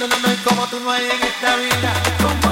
[0.00, 2.49] no, no, no, como tú no hay en esta vida.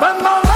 [0.00, 0.47] Vamos!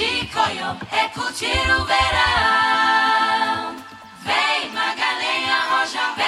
[0.00, 3.76] Chicoio é curtir o verão.
[4.24, 6.19] Vem, Magalhães, Roja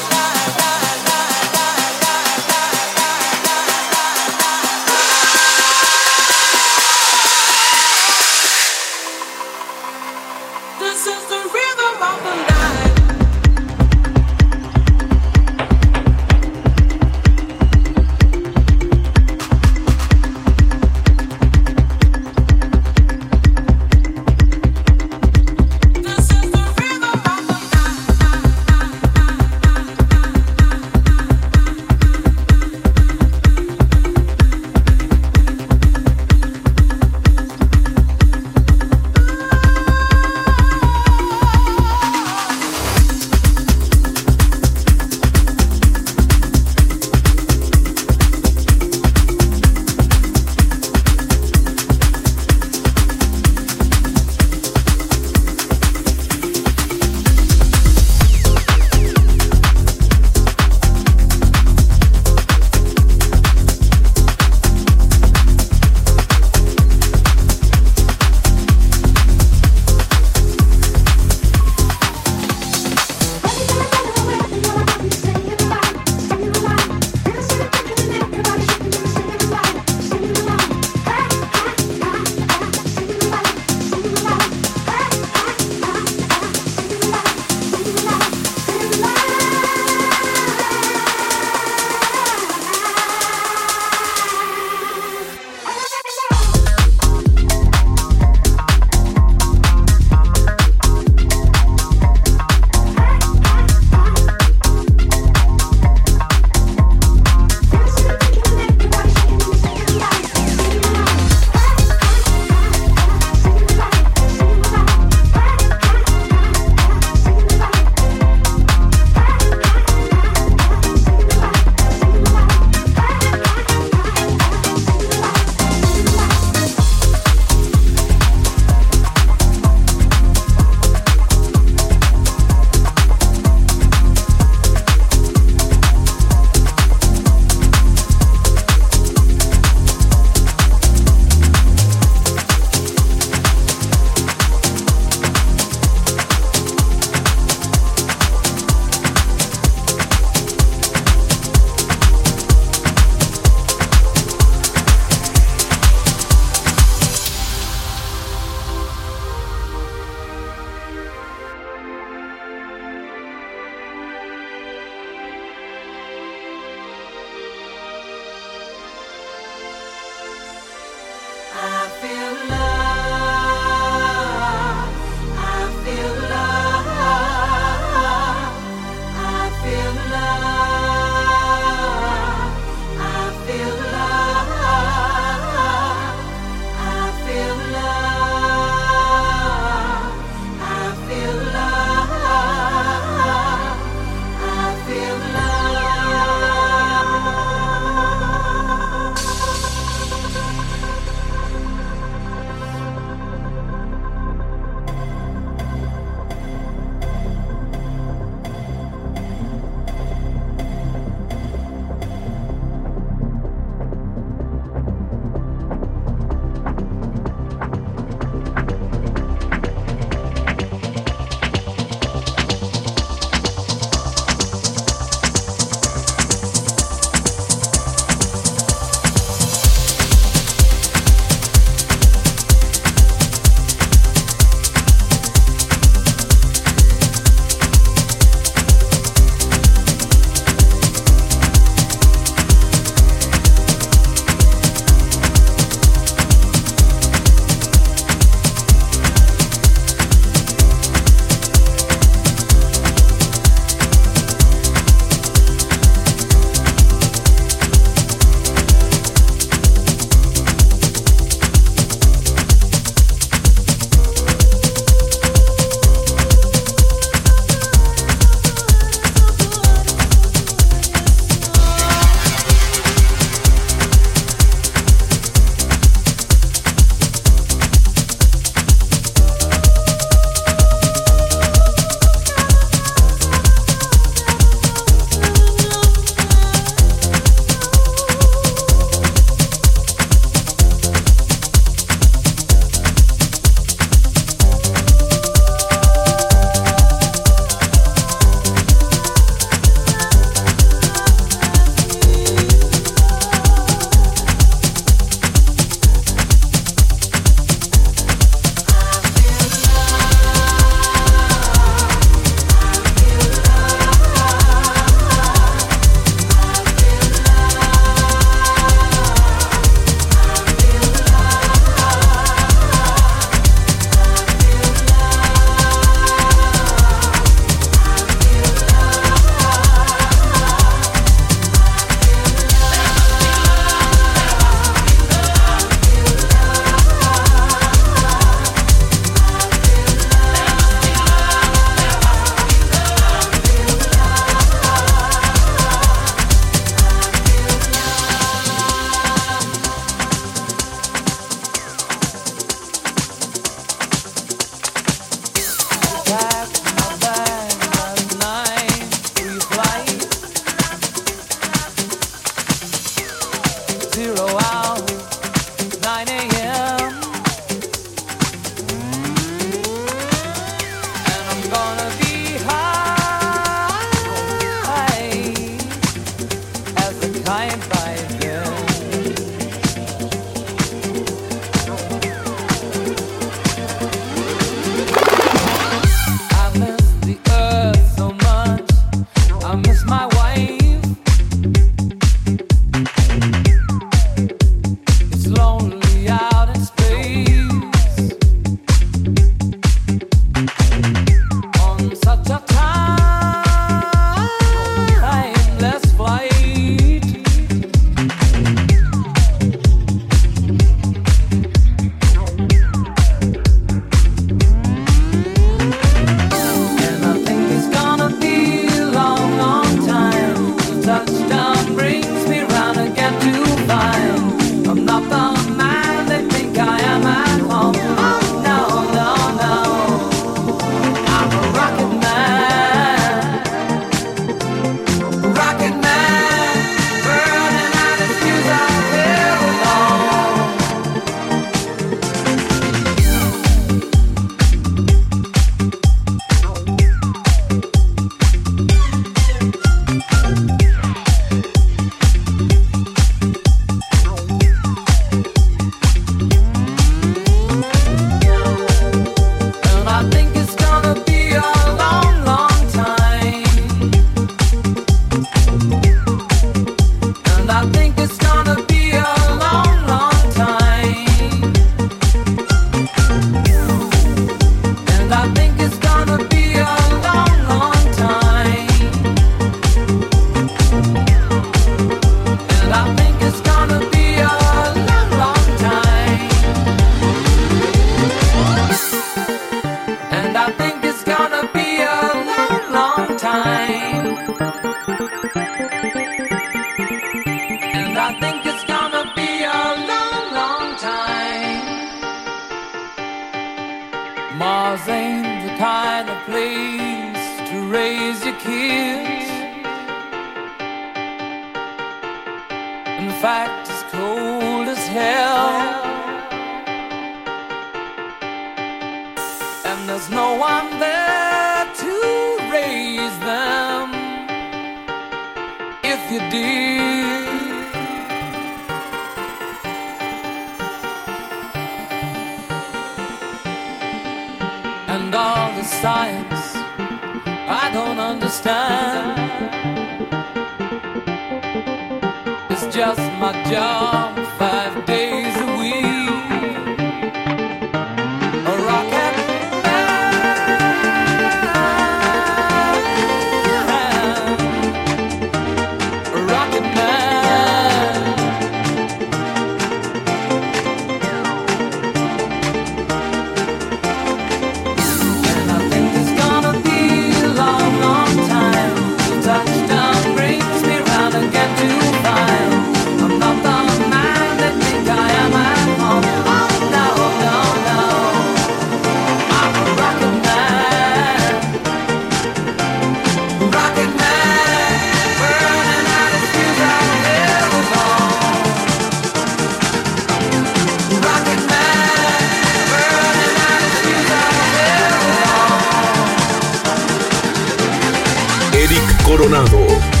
[599.11, 600.00] Coronado.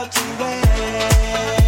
[0.00, 0.62] Clouds away.
[1.44, 1.59] Our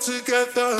[0.00, 0.78] together.